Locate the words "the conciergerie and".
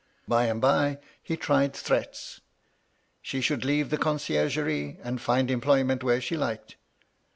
3.91-5.21